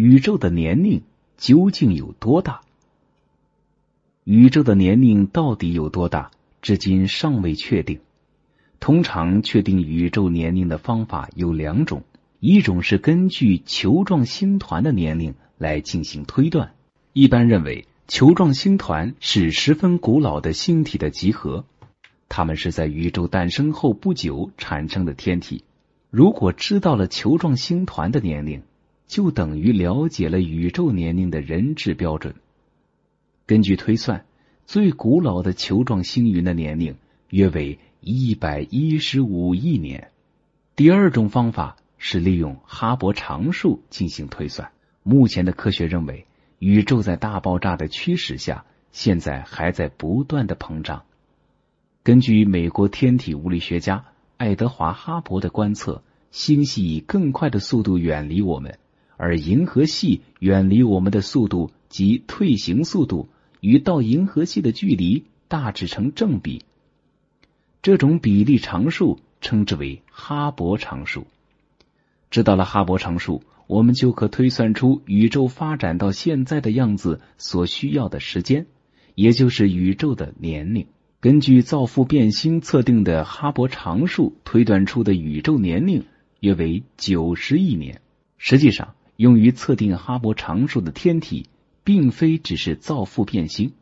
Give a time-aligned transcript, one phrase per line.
[0.00, 1.02] 宇宙的年龄
[1.38, 2.60] 究竟有多大？
[4.22, 6.30] 宇宙的年龄到底有多大？
[6.62, 7.98] 至今尚未确定。
[8.78, 12.04] 通常确定宇宙年龄的方法有两种，
[12.38, 16.74] 一种是根据球状星团的年龄来进行推断。
[17.12, 21.64] 一般认为，球状星团是十分古老的星体的集合，
[22.28, 25.64] 它们是在宇宙诞生后不久产生的天体。
[26.08, 28.62] 如果知道了球状星团的年龄，
[29.08, 32.36] 就等于了解了宇宙年龄的人质标准。
[33.46, 34.26] 根据推算，
[34.66, 36.96] 最古老的球状星云的年龄
[37.30, 40.10] 约为一百一十五亿年。
[40.76, 44.70] 第二种方法是利用哈勃常数进行推算。
[45.02, 46.26] 目前的科学认为，
[46.58, 51.04] 宇宙在大爆炸的驱使下，现在还在不断的膨胀。
[52.02, 54.04] 根据美国天体物理学家
[54.36, 58.78] 爱德华·哈勃的观测，星系以更快的速度远离我们，
[59.18, 63.28] 而银河系远离我们的速度及退行速度。
[63.60, 66.62] 与到银河系的距离大致成正比，
[67.82, 71.26] 这种比例常数称之为哈勃常数。
[72.30, 78.66] 知道了哈勃常数，我们就可推算出宇宙发展到现在的样子所需要的时间，
[79.16, 80.86] 也就是宇宙的年龄。
[81.18, 86.04] 根据造父变星测定的哈勃常数推断出的宇宙年龄
[86.38, 88.00] 约为九十亿年。
[88.36, 91.50] 实际上，用于测定哈勃常数的天体。
[91.84, 93.72] 并非只是造父变星，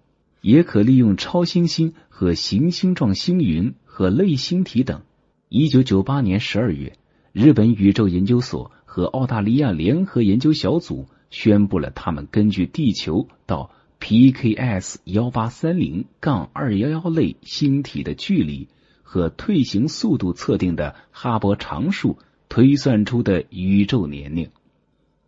[0.41, 5.03] 也可利用超新星和行星状星云和类星体等。
[5.49, 6.97] 一九九八年十二月，
[7.33, 18.69] 日本宇宙研究所和澳大利亚联合研究小组宣布了他们根据地球到 PKS 幺八三零杠二幺幺类星体的距离
[19.03, 24.51] 和退行速度测定的哈勃常数推算出的宇宙年龄。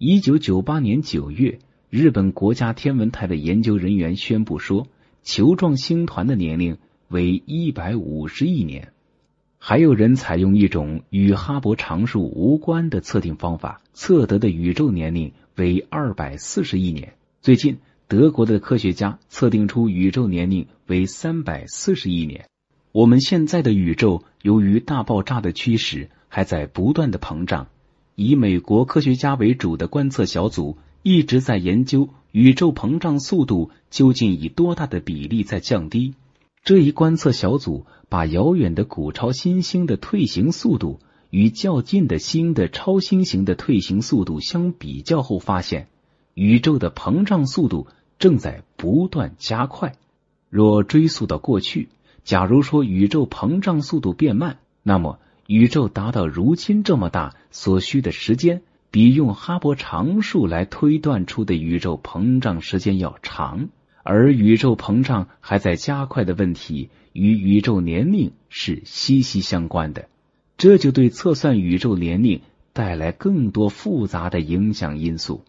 [0.01, 1.59] 一九九八年九月。
[1.91, 4.87] 日本国家天文台的研究人员宣布说，
[5.25, 8.92] 球状星团的年龄为一百五十亿年。
[9.58, 17.14] 还有人采用一种与哈勃常数无关的测定方法，测得的宇宙年龄为二百四十亿年。
[17.42, 22.47] 最近，德国的科学家测定出宇宙年龄为三百四十亿年。
[22.92, 27.67] 我们现在的宇宙由于大爆炸的驱使，还在不断的膨胀。
[28.20, 30.77] 以美国科学家为主的观测小组。
[31.05, 36.14] 一直在研究宇宙膨胀速度究竟以多大的比例在降低。
[36.64, 40.98] 这一观测小组把遥远的古超新星的退行速度
[41.30, 45.86] 与较近的星的超新星的退行速度相比较后，发现
[46.34, 47.86] 宇宙的膨胀速度
[48.18, 49.95] 正在不断加快。
[50.51, 51.89] 若追溯到过去，
[52.24, 58.63] 假如说宇宙膨胀速度变慢，那么宇宙达到如今这么大所需的时间。
[58.91, 63.69] 比用哈勃常数来推断出的宇宙膨胀时间要长，
[64.03, 70.08] 而宇宙膨胀还在加快的问题与宇宙年龄是息息相关的，
[70.57, 72.41] 这就对测算宇宙年龄
[72.73, 75.45] 带来更多复杂的影响因素。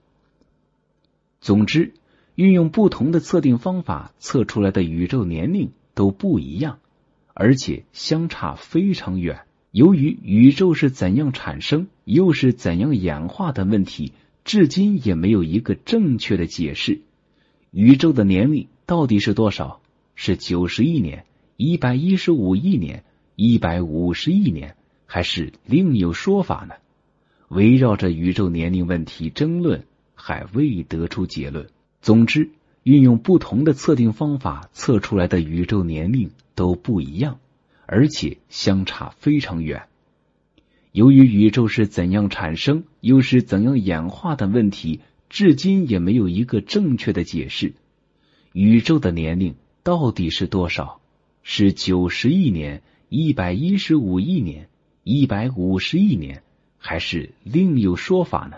[1.39, 1.93] 总之，
[2.35, 6.79] 运用不同的测定方法测出来的宇宙年龄都不一样，
[7.33, 9.45] 而且相差非常远。
[9.71, 14.13] 由于宇宙是怎样产生，又是怎样演化的问题，
[14.43, 17.01] 至今也没有一个正确的解释。
[17.71, 19.79] 宇宙的年龄到底是多少？
[20.15, 21.25] 是九十亿年、
[21.55, 23.03] 一百一十五亿年、
[23.35, 24.75] 一百五十亿年，
[25.05, 26.73] 还是另有说法呢？
[27.47, 29.83] 围绕着宇宙年龄问题争论，
[30.15, 31.67] 还未得出结论。
[32.01, 32.49] 总之，
[32.81, 37.39] 运用不同的测定方法测出来的宇宙年龄都不一样。
[37.91, 39.87] 而且相差非常远。
[40.91, 47.73] 由于宇宙是怎样产生，又是怎样演化的问题，至今也没有一个正确的解释。
[48.53, 51.01] 宇宙的年龄到底是多少？
[51.41, 54.69] 是九十亿年、一百一十五亿年、
[55.03, 56.43] 一百五十亿年，
[56.77, 58.57] 还是另有说法呢？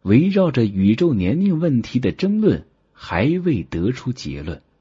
[0.00, 2.64] 围绕着宇宙年龄问题的争论
[2.94, 4.62] 还未得出结论。